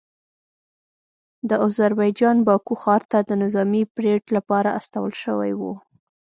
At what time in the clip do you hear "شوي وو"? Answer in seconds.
5.23-5.73